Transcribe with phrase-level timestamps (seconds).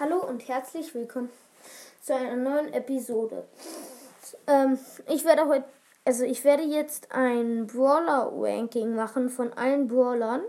[0.00, 1.28] Hallo und herzlich willkommen
[2.00, 3.48] zu einer neuen Episode.
[4.46, 4.78] Ähm,
[5.08, 5.64] ich werde heute,
[6.04, 10.42] also ich werde jetzt ein Brawler-Ranking machen von allen Brawlern.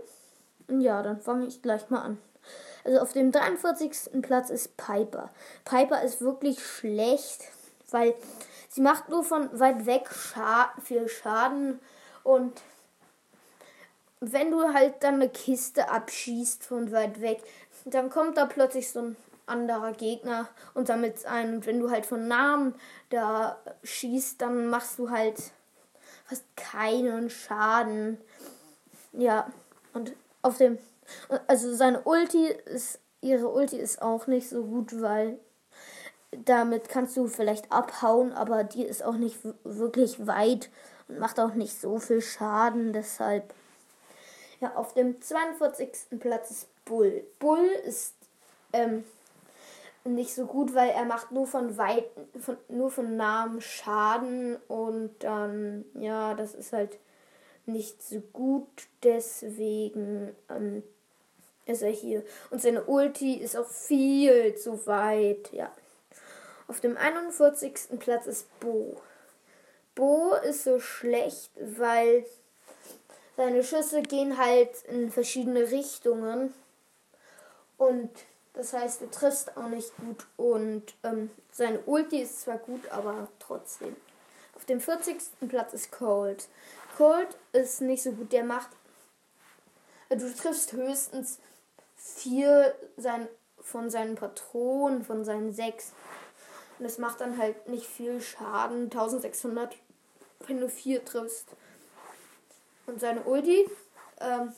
[0.68, 2.18] Ja, dann fange ich gleich mal an.
[2.84, 4.22] Also auf dem 43.
[4.22, 5.30] Platz ist Piper.
[5.64, 7.40] Piper ist wirklich schlecht,
[7.90, 8.14] weil
[8.68, 11.80] sie macht nur von weit weg Scha viel Schaden
[12.22, 12.52] und
[14.20, 17.42] wenn du halt dann eine Kiste abschießt von weit weg,
[17.84, 19.16] dann kommt da plötzlich so ein
[19.50, 21.54] anderer Gegner und sammelt ein.
[21.54, 22.74] Und wenn du halt von Namen
[23.10, 25.38] da schießt, dann machst du halt
[26.24, 28.18] fast keinen Schaden.
[29.12, 29.50] Ja,
[29.92, 30.78] und auf dem.
[31.46, 33.00] Also seine Ulti ist.
[33.22, 35.38] Ihre Ulti ist auch nicht so gut, weil
[36.30, 40.70] damit kannst du vielleicht abhauen, aber die ist auch nicht wirklich weit
[41.08, 42.92] und macht auch nicht so viel Schaden.
[42.92, 43.52] Deshalb.
[44.60, 46.18] Ja, auf dem 42.
[46.18, 47.24] Platz ist Bull.
[47.38, 48.14] Bull ist
[48.72, 49.04] ähm,
[50.04, 52.06] nicht so gut, weil er macht nur von weit,
[52.38, 56.98] von, nur von nahem Schaden und dann, ja, das ist halt
[57.66, 58.66] nicht so gut.
[59.02, 60.82] Deswegen ähm,
[61.66, 62.24] ist er hier.
[62.50, 65.70] Und seine Ulti ist auch viel zu weit, ja.
[66.66, 67.98] Auf dem 41.
[67.98, 68.96] Platz ist Bo.
[69.94, 72.24] Bo ist so schlecht, weil
[73.36, 76.54] seine Schüsse gehen halt in verschiedene Richtungen.
[77.76, 78.10] Und
[78.60, 83.28] das heißt, du triffst auch nicht gut und ähm, seine Ulti ist zwar gut, aber
[83.38, 83.96] trotzdem.
[84.54, 85.16] Auf dem 40.
[85.48, 86.46] Platz ist Cold.
[86.98, 88.68] Cold ist nicht so gut, der macht.
[90.10, 91.38] Du triffst höchstens
[91.96, 93.28] vier sein,
[93.62, 95.92] von seinen Patronen, von seinen sechs.
[96.78, 98.90] Und das macht dann halt nicht viel Schaden.
[98.90, 99.74] 1600,
[100.48, 101.46] wenn du vier triffst.
[102.84, 103.66] Und seine Ulti,
[104.20, 104.52] ähm,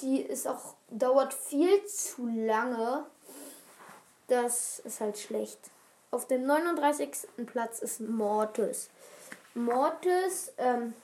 [0.00, 3.04] die ist auch, dauert viel zu lange.
[4.28, 5.58] Das ist halt schlecht.
[6.10, 7.10] Auf dem 39.
[7.46, 8.88] Platz ist Mortis.
[9.54, 10.94] Mortis ähm,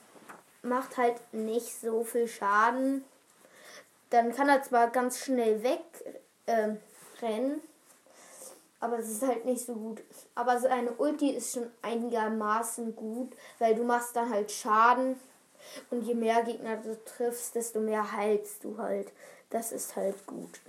[0.63, 3.05] macht halt nicht so viel Schaden.
[4.11, 6.81] Dann kann er zwar ganz schnell wegrennen,
[7.27, 7.61] ähm,
[8.81, 10.03] aber es ist halt nicht so gut.
[10.35, 15.19] Aber seine Ulti ist schon einigermaßen gut, weil du machst dann halt Schaden
[15.91, 19.13] und je mehr Gegner du triffst, desto mehr heilst du halt.
[19.51, 20.61] Das ist halt gut.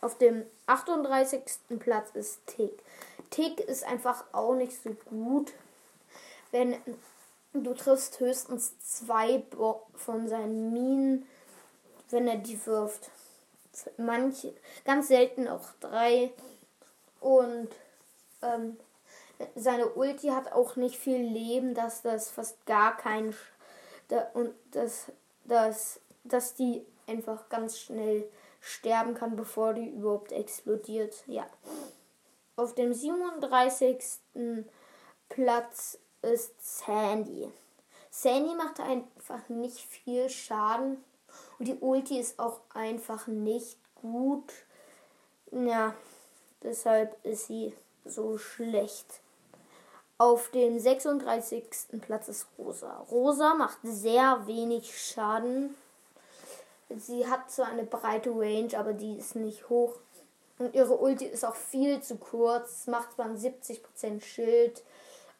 [0.00, 1.42] Auf dem 38.
[1.78, 2.82] Platz ist Tick.
[3.30, 5.52] Tick ist einfach auch nicht so gut,
[6.50, 6.76] wenn
[7.52, 9.42] du triffst höchstens zwei
[9.94, 11.26] von seinen Minen,
[12.10, 13.10] wenn er die wirft.
[13.96, 14.54] Manche,
[14.84, 16.32] ganz selten auch drei.
[17.20, 17.68] Und
[18.42, 18.78] ähm,
[19.54, 23.34] seine Ulti hat auch nicht viel Leben, dass das fast gar kein
[24.08, 25.12] da, und dass,
[25.44, 28.28] dass, dass die einfach ganz schnell
[28.60, 31.22] sterben kann, bevor die überhaupt explodiert.
[31.26, 31.46] Ja.
[32.56, 33.98] Auf dem 37.
[35.28, 37.48] Platz ist Sandy.
[38.10, 41.02] Sandy macht einfach nicht viel Schaden
[41.58, 44.52] und die Ulti ist auch einfach nicht gut.
[45.52, 45.94] Ja,
[46.62, 49.20] deshalb ist sie so schlecht.
[50.18, 52.00] Auf dem 36.
[52.00, 53.06] Platz ist Rosa.
[53.10, 55.76] Rosa macht sehr wenig Schaden.
[56.96, 59.96] Sie hat zwar eine breite Range, aber die ist nicht hoch.
[60.58, 62.86] Und ihre Ulti ist auch viel zu kurz.
[62.86, 64.82] Macht zwar 70% Schild,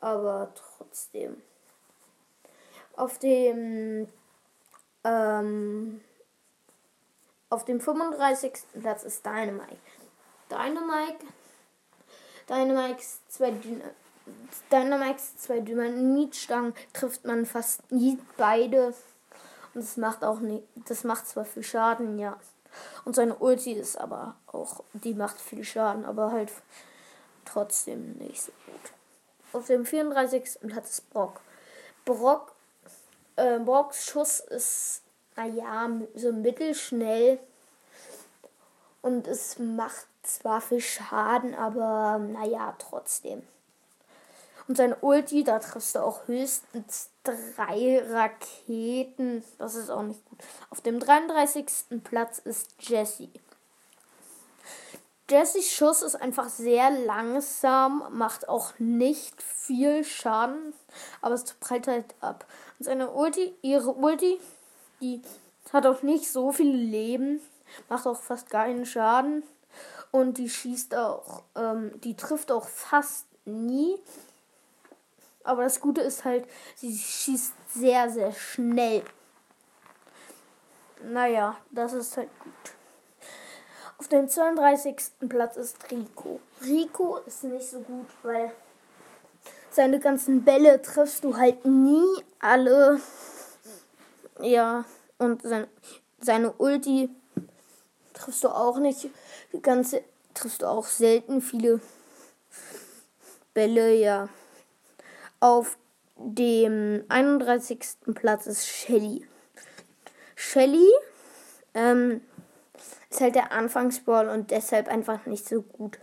[0.01, 1.43] aber trotzdem.
[2.97, 4.09] Auf dem
[5.05, 6.01] ähm,
[7.51, 8.53] auf dem 35.
[8.81, 9.79] Platz ist Dynamite.
[10.51, 11.27] Dynamite
[12.49, 13.53] Dynamites zwei
[14.71, 18.95] Dynamax zwei Dynamitstangen trifft man fast nie beide.
[19.79, 22.37] Und das macht auch nicht, das macht zwar viel Schaden, ja.
[23.05, 26.51] Und seine Ulti ist aber auch, die macht viel Schaden, aber halt
[27.45, 28.93] trotzdem nicht so gut.
[29.53, 30.59] Auf dem 34.
[30.67, 31.41] Platz ist Brock.
[32.05, 32.57] Brock,
[33.37, 35.03] äh, Brocks Schuss ist,
[35.37, 37.39] naja, so mittelschnell.
[39.01, 43.47] Und es macht zwar viel Schaden, aber naja, trotzdem.
[44.69, 49.43] Und sein Ulti, da triffst du auch höchstens drei Raketen.
[49.57, 50.39] Das ist auch nicht gut.
[50.71, 51.67] Auf dem 33.
[52.05, 53.29] Platz ist Jesse.
[55.31, 60.73] Jessys Schuss ist einfach sehr langsam, macht auch nicht viel Schaden,
[61.21, 62.47] aber es prallt halt ab.
[62.79, 64.41] Und seine Ulti, ihre Ulti,
[65.03, 65.21] die
[65.71, 67.41] hat auch nicht so viel Leben,
[67.91, 69.43] macht auch fast keinen Schaden
[70.13, 73.99] und die schießt auch, ähm, die trifft auch fast nie.
[75.49, 79.03] Aber das Gute ist halt, sie schießt sehr, sehr schnell.
[81.03, 82.53] Naja, das ist halt gut.
[83.97, 84.95] Auf dem 32.
[85.27, 86.39] Platz ist Rico.
[86.63, 88.53] Rico ist nicht so gut, weil
[89.71, 92.05] seine ganzen Bälle triffst du halt nie
[92.41, 93.01] alle.
[94.43, 94.85] Ja,
[95.17, 95.67] und sein,
[96.21, 97.09] seine Ulti
[98.13, 99.09] triffst du auch nicht.
[99.55, 100.05] Die ganze
[100.35, 101.81] triffst du auch selten viele
[103.55, 104.29] Bälle, ja.
[105.41, 105.79] Auf
[106.17, 107.81] dem 31.
[108.15, 109.27] Platz ist Shelly.
[110.35, 110.89] Shelly
[111.75, 112.21] ähm,
[113.11, 115.99] ist halt der Anfangsball und deshalb einfach nicht so gut.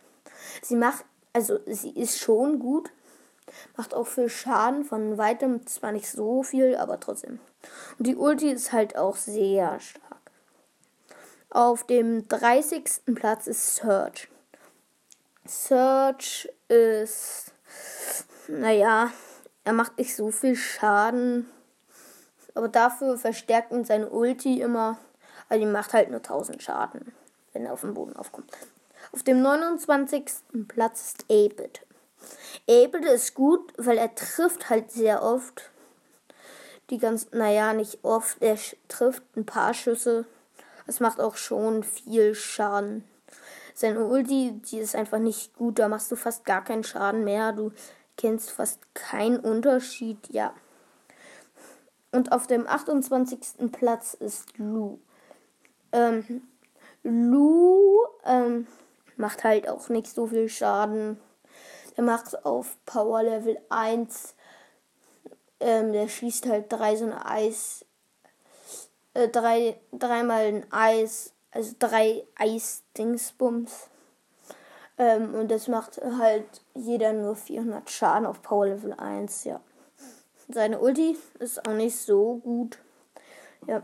[0.61, 2.89] Sie macht, also sie ist schon gut,
[3.77, 7.39] macht auch viel Schaden, von weitem zwar nicht so viel, aber trotzdem.
[7.97, 10.05] Und die Ulti ist halt auch sehr stark.
[11.49, 12.83] Auf dem 30.
[13.15, 14.27] Platz ist Search.
[15.45, 17.53] Search ist,
[18.47, 19.11] naja,
[19.63, 21.49] er macht nicht so viel Schaden,
[22.53, 24.97] aber dafür verstärkt ihn seine Ulti immer.
[25.49, 27.13] Also die macht halt nur 1000 Schaden,
[27.53, 28.51] wenn er auf den Boden aufkommt.
[29.11, 30.25] Auf dem 29.
[30.67, 31.81] Platz ist Abed.
[32.69, 35.69] Abed ist gut, weil er trifft halt sehr oft.
[36.89, 38.41] Die ganz, naja, nicht oft.
[38.41, 38.57] Er
[38.87, 40.25] trifft ein paar Schüsse.
[40.87, 43.03] Es macht auch schon viel Schaden.
[43.73, 45.79] Seine Ulti, die ist einfach nicht gut.
[45.79, 47.51] Da machst du fast gar keinen Schaden mehr.
[47.51, 47.71] Du
[48.17, 50.17] kennst fast keinen Unterschied.
[50.29, 50.53] Ja.
[52.11, 53.71] Und auf dem 28.
[53.71, 54.99] Platz ist Lu.
[55.91, 56.47] Ähm,
[57.03, 58.67] Lu ähm,
[59.17, 61.19] macht halt auch nicht so viel Schaden.
[61.95, 64.35] Er macht auf Power Level 1.
[65.59, 67.85] Ähm, der schießt halt drei so eine Eis.
[69.13, 71.33] Äh, drei, dreimal ein Eis.
[71.51, 73.89] Also drei Eis-Dingsbums.
[74.97, 79.59] Ähm, und das macht halt jeder nur 400 Schaden auf Power Level 1, ja.
[80.47, 82.77] Seine Ulti ist auch nicht so gut.
[83.67, 83.83] Ja.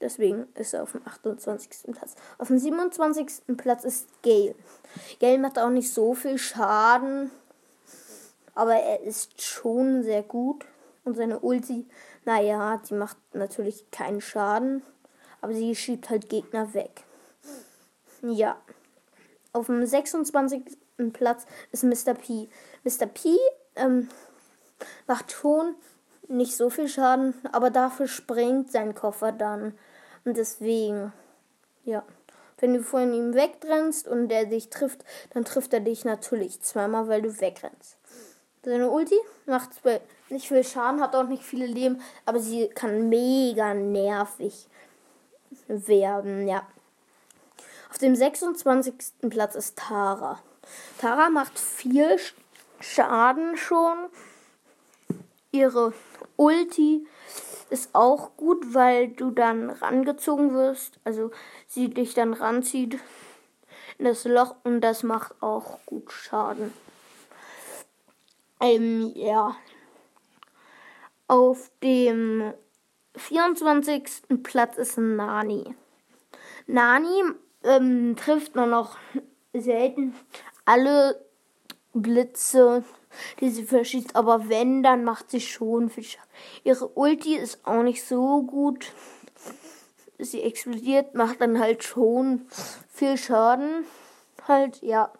[0.00, 1.92] Deswegen ist er auf dem 28.
[1.92, 2.14] Platz.
[2.38, 3.56] Auf dem 27.
[3.56, 4.54] Platz ist Gale.
[5.20, 7.30] Gale macht auch nicht so viel Schaden.
[8.54, 10.64] Aber er ist schon sehr gut.
[11.04, 11.86] Und seine Ulti,
[12.24, 14.82] naja, die macht natürlich keinen Schaden.
[15.42, 17.04] Aber sie schiebt halt Gegner weg.
[18.22, 18.56] Ja.
[19.52, 20.78] Auf dem 26.
[21.12, 22.14] Platz ist Mr.
[22.14, 22.48] P.
[22.84, 23.06] Mr.
[23.06, 23.36] P
[23.76, 24.08] ähm,
[25.06, 25.74] macht schon
[26.28, 29.74] nicht so viel Schaden, aber dafür springt sein Koffer dann.
[30.24, 31.12] Und deswegen,
[31.84, 32.04] ja.
[32.58, 37.08] Wenn du von ihm wegtrennst und der dich trifft, dann trifft er dich natürlich zweimal,
[37.08, 37.96] weil du wegrennst.
[38.62, 39.70] Seine Ulti macht
[40.28, 44.68] nicht viel Schaden, hat auch nicht viele Leben, aber sie kann mega nervig
[45.66, 46.66] werden, ja.
[47.90, 48.94] Auf dem 26.
[49.28, 50.38] Platz ist Tara.
[50.98, 52.16] Tara macht viel
[52.78, 54.08] Schaden schon.
[55.50, 55.92] Ihre
[56.36, 57.06] Ulti
[57.68, 61.00] ist auch gut, weil du dann rangezogen wirst.
[61.02, 61.32] Also
[61.66, 62.98] sie dich dann ranzieht
[63.98, 66.72] in das Loch und das macht auch gut Schaden.
[68.60, 69.56] Ähm, ja.
[71.26, 72.54] Auf dem
[73.16, 74.42] 24.
[74.44, 75.74] Platz ist Nani.
[76.68, 77.24] Nani
[77.64, 78.96] ähm, trifft nur noch
[79.52, 80.14] selten
[80.64, 81.24] alle
[81.92, 82.84] Blitze
[83.40, 84.16] die sie verschießt.
[84.16, 86.28] Aber wenn, dann macht sie schon viel Schaden.
[86.64, 88.92] Ihre Ulti ist auch nicht so gut.
[90.18, 92.46] Sie explodiert, macht dann halt schon
[92.92, 93.84] viel Schaden.
[94.46, 95.12] Halt, ja.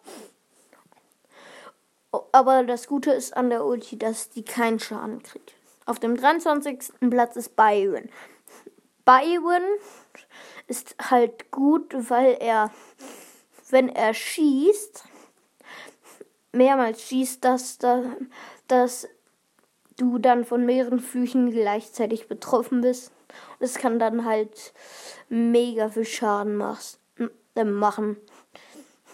[2.31, 5.53] Aber das Gute ist an der Ulti, dass die keinen Schaden kriegt.
[5.85, 6.93] Auf dem 23.
[7.09, 8.09] Platz ist Byron.
[9.05, 9.63] Byron
[10.71, 12.71] ist halt gut, weil er,
[13.71, 15.03] wenn er schießt,
[16.53, 17.77] mehrmals schießt, dass,
[18.69, 19.07] dass
[19.97, 23.11] du dann von mehreren Flüchen gleichzeitig betroffen bist.
[23.59, 24.73] Und es kann dann halt
[25.27, 26.63] mega viel Schaden
[27.55, 28.15] äh, machen.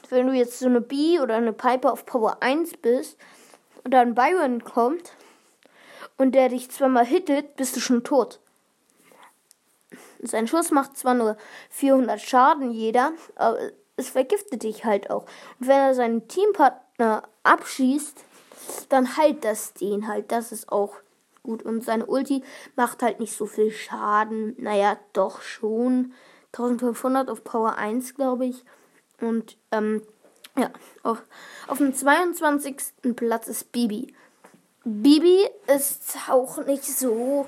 [0.10, 3.18] Wenn du jetzt so eine Bee oder eine Piper auf Power 1 bist
[3.84, 5.14] und dann Byron kommt
[6.18, 8.40] und der dich zweimal hittet, bist du schon tot.
[10.22, 11.38] Sein Schuss macht zwar nur
[11.70, 13.60] 400 Schaden jeder, aber
[13.96, 15.24] es vergiftet dich halt auch.
[15.60, 18.24] Und wenn er seinen Teampartner abschießt,
[18.90, 20.32] dann heilt das den halt.
[20.32, 20.96] Das ist auch
[21.44, 21.64] gut.
[21.64, 22.44] Und seine Ulti
[22.76, 24.56] macht halt nicht so viel Schaden.
[24.60, 26.14] Naja, doch schon.
[26.54, 28.64] 1500 auf Power 1, glaube ich.
[29.20, 30.02] Und, ähm,
[30.56, 30.72] ja,
[31.04, 31.24] auf,
[31.68, 32.76] auf dem 22.
[33.16, 34.14] Platz ist Bibi.
[34.84, 37.48] Bibi ist auch nicht so.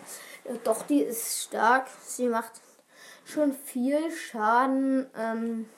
[0.63, 1.87] Doch, die ist stark.
[2.03, 2.53] Sie macht
[3.25, 5.07] schon viel Schaden.
[5.15, 5.69] Ähm,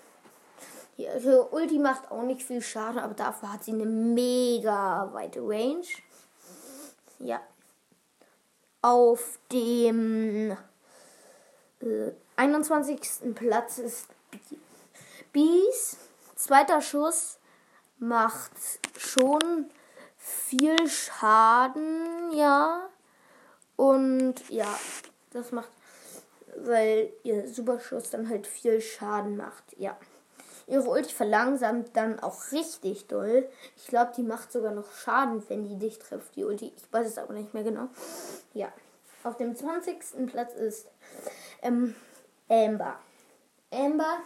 [0.98, 5.86] Ihre Ulti macht auch nicht viel Schaden, aber dafür hat sie eine mega weite Range.
[7.20, 7.42] Ja.
[8.82, 10.58] Auf dem
[11.82, 13.36] äh, 21.
[13.36, 14.08] Platz ist
[15.34, 15.98] Bees,
[16.36, 17.40] zweiter Schuss,
[18.00, 18.51] macht
[18.98, 19.70] schon
[20.18, 22.90] viel Schaden, ja.
[23.82, 24.80] Und ja,
[25.32, 25.72] das macht,
[26.56, 29.98] weil ihr Superschuss dann halt viel Schaden macht, ja.
[30.68, 33.50] Ihre Ulti verlangsamt dann auch richtig doll.
[33.76, 36.72] Ich glaube, die macht sogar noch Schaden, wenn die dich trifft, die Ulti.
[36.78, 37.88] Ich weiß es aber nicht mehr genau.
[38.54, 38.72] Ja.
[39.24, 40.28] Auf dem 20.
[40.28, 40.86] Platz ist
[41.64, 41.96] ähm,
[42.50, 43.00] Amber.
[43.72, 44.20] Amber,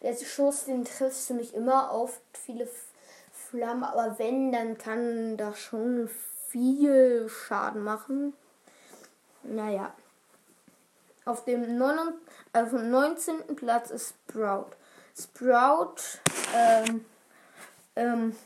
[0.00, 2.66] der Schuss, den triffst du nicht immer auf viele
[3.30, 6.08] Flammen, aber wenn, dann kann das schon
[6.48, 8.32] viel Schaden machen.
[9.48, 9.92] Naja.
[11.24, 12.14] Auf dem, 9,
[12.52, 13.56] auf dem 19.
[13.56, 14.70] Platz ist Sprout.
[15.18, 15.96] Sprout
[16.54, 17.04] ähm,
[17.96, 18.36] ähm,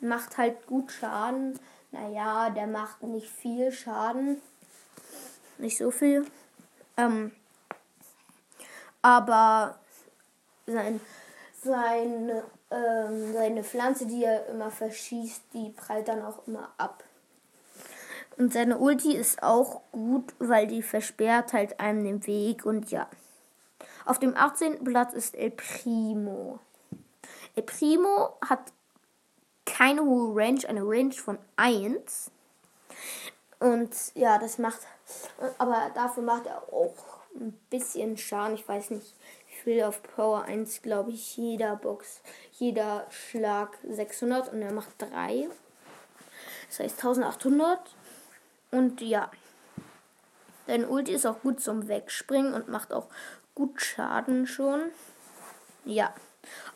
[0.00, 1.58] macht halt gut Schaden.
[1.92, 4.40] Naja, der macht nicht viel Schaden.
[5.58, 6.26] Nicht so viel.
[6.96, 7.32] Ähm,
[9.00, 9.78] aber
[10.66, 11.00] sein,
[11.62, 17.03] seine, ähm, seine Pflanze, die er immer verschießt, die prallt dann auch immer ab.
[18.36, 23.08] Und seine Ulti ist auch gut, weil die versperrt halt einem den Weg und ja.
[24.04, 24.84] Auf dem 18.
[24.84, 26.58] Platz ist El Primo.
[27.54, 28.72] El Primo hat
[29.64, 32.30] keine hohe Range, eine Range von 1.
[33.60, 34.80] Und ja, das macht,
[35.58, 36.94] aber dafür macht er auch
[37.34, 38.56] ein bisschen Schaden.
[38.56, 39.14] Ich weiß nicht,
[39.48, 42.20] wie viel auf Power 1, glaube ich, jeder Box,
[42.52, 45.48] jeder Schlag 600 und er macht 3.
[46.68, 47.80] Das heißt 1800.
[48.74, 49.30] Und ja,
[50.66, 53.06] dein Ulti ist auch gut zum Wegspringen und macht auch
[53.54, 54.82] gut Schaden schon.
[55.84, 56.12] Ja,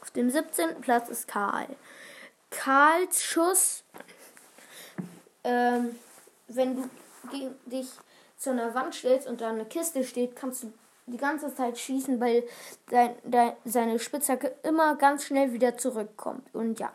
[0.00, 0.81] auf dem 17.
[0.81, 1.67] Platz ist Karl.
[2.50, 3.83] Karls Schuss,
[5.43, 5.97] ähm,
[6.47, 6.88] wenn du
[7.67, 7.88] dich
[8.37, 10.73] zu einer Wand stellst und da eine Kiste steht, kannst du
[11.07, 12.45] die ganze Zeit schießen, weil
[12.90, 16.55] dein, dein, seine Spitzhacke immer ganz schnell wieder zurückkommt.
[16.55, 16.93] Und ja,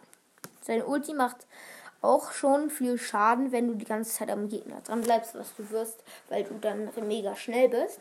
[0.62, 1.46] seine Ulti macht
[2.04, 5.70] auch schon viel Schaden, wenn du die ganze Zeit am Gegner dran bleibst, was du
[5.72, 8.00] wirst, weil du dann mega schnell bist.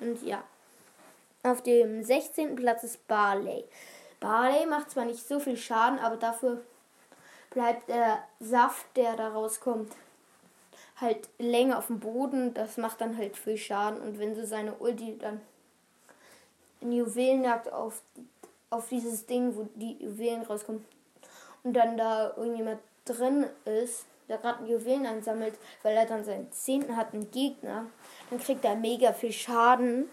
[0.00, 0.42] Und ja.
[1.42, 2.56] Auf dem 16.
[2.56, 3.64] Platz ist Barley.
[4.18, 6.62] Barley macht zwar nicht so viel Schaden, aber dafür
[7.50, 9.92] bleibt der Saft, der da rauskommt,
[11.00, 12.52] halt länger auf dem Boden.
[12.52, 14.00] Das macht dann halt viel Schaden.
[14.00, 15.40] Und wenn du seine Ulti dann
[16.80, 18.02] in Juwelenjagd auf,
[18.68, 20.84] auf dieses Ding, wo die Juwelen rauskommen,
[21.62, 22.80] und dann da irgendjemand
[23.12, 27.86] drin ist, der gerade Juwelen ansammelt, weil er dann seinen Zehnten hat, einen Gegner,
[28.30, 30.08] dann kriegt er mega viel Schaden.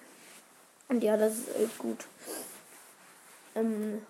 [0.90, 2.06] Und ja, das ist echt gut.
[3.56, 4.02] Ähm,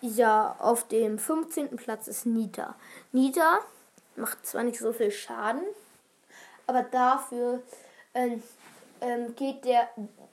[0.00, 1.76] ja, auf dem 15.
[1.76, 2.74] Platz ist Nita.
[3.12, 3.60] Nita
[4.16, 5.62] macht zwar nicht so viel Schaden,
[6.66, 7.62] aber dafür
[8.14, 8.42] ähm,
[9.00, 9.88] ähm, geht der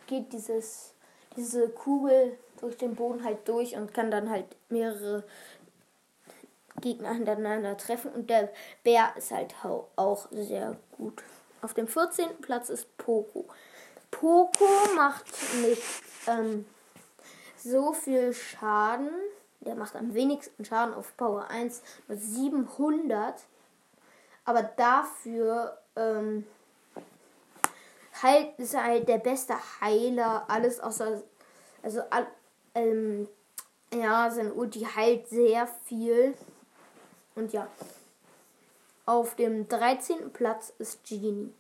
[0.08, 0.94] geht dieses
[1.36, 5.24] diese Kugel durch den Boden halt durch und kann dann halt mehrere
[6.80, 8.50] Gegner hintereinander treffen und der
[8.84, 9.54] Bär ist halt
[9.96, 11.24] auch sehr gut.
[11.62, 12.42] Auf dem 14.
[12.42, 13.46] Platz ist Poco.
[14.10, 15.26] Poco macht
[15.62, 15.84] nicht
[16.28, 16.66] ähm,
[17.58, 19.10] so viel Schaden.
[19.62, 23.36] Der macht am wenigsten Schaden auf Power 1 mit 700.
[24.46, 26.48] Aber dafür ähm,
[28.22, 30.46] halt, ist er halt der beste Heiler.
[30.48, 31.22] Alles außer.
[31.84, 32.02] Also,
[32.74, 33.28] ähm,
[33.94, 36.34] ja, sein Ulti heilt sehr viel.
[37.42, 37.68] Und ja.
[39.08, 40.32] Auf dem 13.
[40.32, 41.52] Platz ist Genie.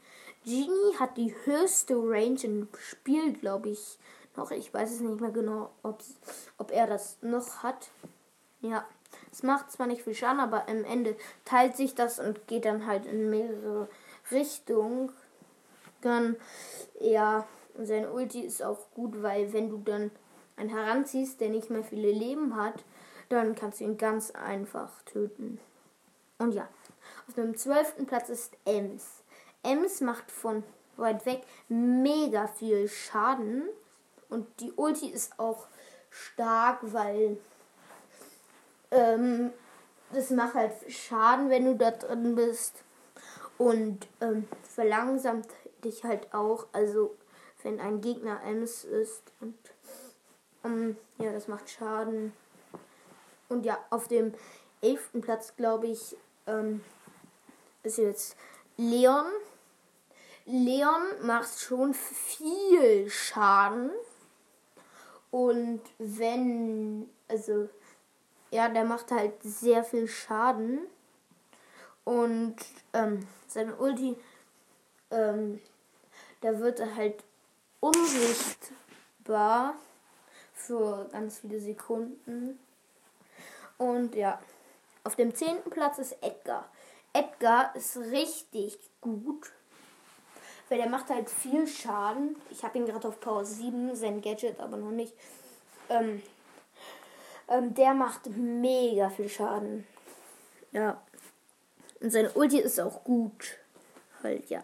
[0.45, 3.97] Genie hat die höchste Range im Spiel, glaube ich,
[4.35, 4.51] noch.
[4.51, 7.89] Ich weiß es nicht mehr genau, ob er das noch hat.
[8.61, 8.85] Ja.
[9.31, 12.85] Es macht zwar nicht viel Schaden, aber am Ende teilt sich das und geht dann
[12.85, 13.89] halt in mehrere
[14.29, 15.11] Richtungen.
[16.01, 16.35] Dann,
[16.99, 17.47] ja,
[17.79, 20.11] sein Ulti ist auch gut, weil wenn du dann
[20.57, 22.83] einen heranziehst, der nicht mehr viele Leben hat,
[23.29, 25.59] dann kannst du ihn ganz einfach töten.
[26.41, 26.67] Und ja,
[27.27, 29.23] auf dem zwölften Platz ist Ems.
[29.61, 30.63] Ems macht von
[30.97, 33.69] weit weg mega viel Schaden.
[34.27, 35.67] Und die Ulti ist auch
[36.09, 37.37] stark, weil
[38.89, 39.53] ähm,
[40.13, 42.83] das macht halt Schaden, wenn du da drin bist.
[43.59, 45.47] Und ähm, verlangsamt
[45.83, 46.65] dich halt auch.
[46.73, 47.15] Also
[47.61, 49.31] wenn ein Gegner Ems ist.
[49.39, 49.59] Und
[50.63, 52.33] ähm, ja, das macht Schaden.
[53.47, 54.33] Und ja, auf dem
[54.81, 56.15] elften Platz, glaube ich,
[56.51, 56.83] ähm,
[57.83, 58.35] ist jetzt
[58.77, 59.25] Leon.
[60.45, 63.91] Leon macht schon viel Schaden.
[65.29, 67.69] Und wenn, also,
[68.51, 70.79] ja, der macht halt sehr viel Schaden.
[72.03, 72.55] Und
[72.93, 74.17] ähm, seine Ulti,
[75.11, 75.61] ähm,
[76.41, 77.23] da wird er halt
[77.79, 79.75] unsichtbar
[80.53, 82.59] für ganz viele Sekunden.
[83.77, 84.39] Und ja,
[85.03, 86.69] auf dem zehnten Platz ist Edgar.
[87.13, 89.51] Edgar ist richtig gut.
[90.69, 92.35] Weil der macht halt viel Schaden.
[92.49, 95.13] Ich habe ihn gerade auf Power 7, sein Gadget aber noch nicht.
[95.89, 96.21] Ähm,
[97.49, 99.85] ähm, der macht mega viel Schaden.
[100.71, 101.01] Ja.
[101.99, 103.57] Und seine Ulti ist auch gut.
[104.23, 104.63] Halt, ja.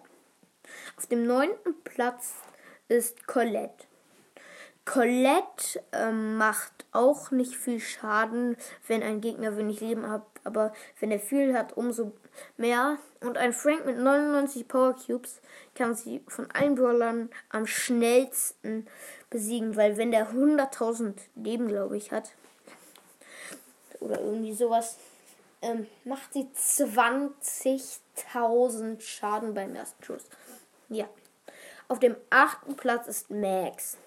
[0.95, 2.35] Auf dem neunten Platz
[2.87, 3.86] ist Colette.
[4.87, 8.55] Colette ähm, macht auch nicht viel Schaden,
[8.87, 12.13] wenn ein Gegner wenig Leben hat, aber wenn er viel hat, umso
[12.55, 12.97] mehr.
[13.19, 15.41] Und ein Frank mit 99 Power Cubes
[15.75, 18.87] kann sie von allen Brawlern am schnellsten
[19.29, 22.31] besiegen, weil wenn der 100.000 Leben, glaube ich, hat,
[23.99, 24.95] oder irgendwie sowas,
[25.61, 30.23] ähm, macht sie 20.000 Schaden beim ersten Schuss.
[30.87, 31.09] Ja.
[31.89, 33.97] Auf dem achten Platz ist Max.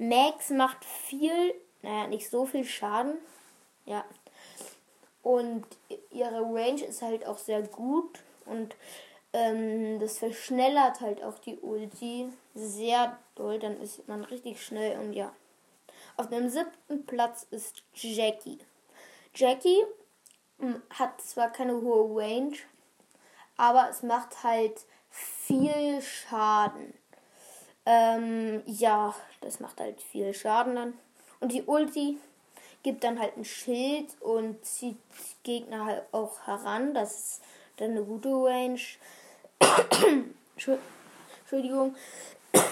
[0.00, 3.18] Max macht viel, naja, nicht so viel Schaden.
[3.84, 4.02] Ja.
[5.22, 5.66] Und
[6.10, 8.18] ihre Range ist halt auch sehr gut.
[8.46, 8.74] Und
[9.34, 13.58] ähm, das verschnellert halt auch die Ulti sehr doll.
[13.58, 15.34] Dann ist man richtig schnell und ja.
[16.16, 18.58] Auf dem siebten Platz ist Jackie.
[19.34, 19.82] Jackie
[20.60, 22.56] hm, hat zwar keine hohe Range,
[23.58, 24.80] aber es macht halt
[25.10, 26.94] viel Schaden.
[27.86, 30.94] Ähm, ja, das macht halt viel Schaden dann.
[31.40, 32.18] Und die Ulti
[32.82, 34.96] gibt dann halt ein Schild und zieht
[35.42, 36.94] Gegner halt auch heran.
[36.94, 37.42] Das ist
[37.76, 38.80] dann eine gute Range.
[40.56, 41.94] Entschuldigung.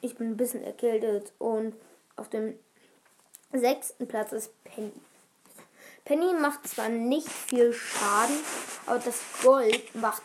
[0.00, 1.32] Ich bin ein bisschen erkältet.
[1.38, 1.74] Und
[2.14, 2.56] auf dem
[3.52, 4.92] sechsten Platz ist Penny.
[6.04, 8.36] Penny macht zwar nicht viel Schaden,
[8.86, 10.22] aber das Gold macht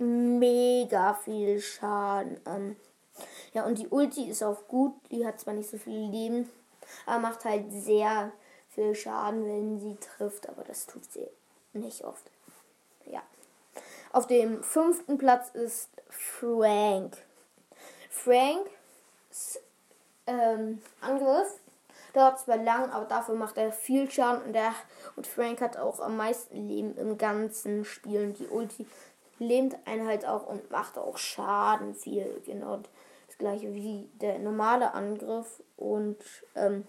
[0.00, 2.40] mega viel Schaden.
[2.46, 2.76] Ähm,
[3.52, 4.94] ja, und die Ulti ist auch gut.
[5.10, 6.50] Die hat zwar nicht so viel Leben,
[7.06, 8.32] aber macht halt sehr
[8.68, 10.48] viel Schaden, wenn sie trifft.
[10.48, 11.28] Aber das tut sie
[11.72, 12.30] nicht oft.
[13.06, 13.22] Ja.
[14.12, 17.16] Auf dem fünften Platz ist Frank.
[18.10, 19.60] Franks
[20.26, 21.60] ähm, Angriff
[22.12, 24.74] dauert zwar lang, aber dafür macht er viel Schaden und, der,
[25.16, 28.24] und Frank hat auch am meisten Leben im ganzen Spiel.
[28.24, 28.86] Und die Ulti
[29.40, 32.40] lähmt einen halt auch und macht auch Schaden viel.
[32.46, 32.80] Genau
[33.26, 35.62] das gleiche wie der normale Angriff.
[35.76, 36.18] Und
[36.54, 36.86] ähm,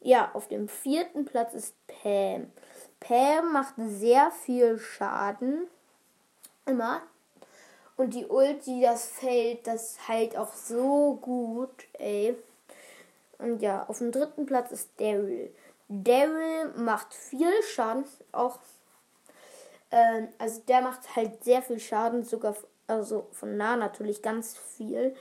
[0.00, 2.50] ja, auf dem vierten Platz ist Pam.
[2.98, 5.68] Pam macht sehr viel Schaden.
[6.66, 7.02] Immer.
[7.96, 12.36] Und die Ulti, das Feld, das heilt auch so gut, ey.
[13.38, 15.52] Und ja, auf dem dritten Platz ist Daryl.
[15.88, 18.58] Daryl macht viel Schaden, auch
[19.92, 25.14] ähm, also der macht halt sehr viel Schaden, sogar also von nah natürlich ganz viel.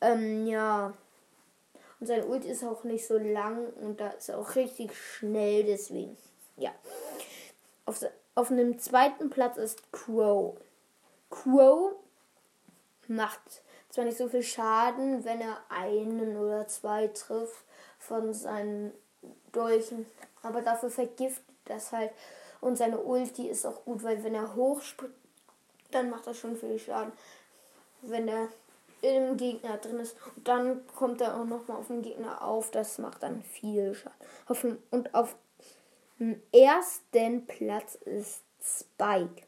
[0.00, 0.94] Ähm, ja.
[2.00, 5.64] Und sein Ult ist auch nicht so lang und da ist er auch richtig schnell,
[5.64, 6.16] deswegen.
[6.56, 6.70] Ja.
[7.86, 10.56] Auf, auf einem zweiten Platz ist Crow.
[11.30, 11.92] Crow
[13.08, 17.64] macht zwar nicht so viel Schaden, wenn er einen oder zwei trifft
[17.98, 18.92] von seinen
[19.52, 20.06] Dolchen,
[20.42, 22.12] aber dafür vergiftet das halt
[22.60, 25.14] und seine Ulti ist auch gut, weil wenn er hochspringt,
[25.90, 27.12] dann macht er schon viel Schaden.
[28.02, 28.48] Wenn er
[29.02, 30.16] im Gegner drin ist.
[30.44, 32.70] Dann kommt er auch nochmal auf den Gegner auf.
[32.70, 34.82] Das macht dann viel Schaden.
[34.90, 35.36] Und auf
[36.18, 39.42] dem ersten Platz ist Spike.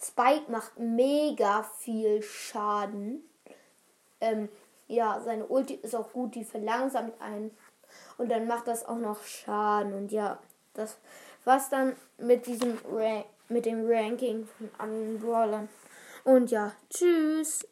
[0.00, 3.22] Spike macht mega viel Schaden.
[4.20, 4.48] Ähm,
[4.88, 7.56] ja, seine Ulti ist auch gut, die verlangsamt einen.
[8.18, 9.94] Und dann macht das auch noch Schaden.
[9.94, 10.38] Und ja,
[10.74, 10.98] das
[11.44, 15.68] was dann mit diesem Ra mit dem Ranking von anderen Brawlern.
[16.24, 17.66] Und ja, tschüss.